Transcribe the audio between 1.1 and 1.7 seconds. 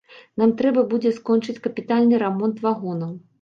скончыць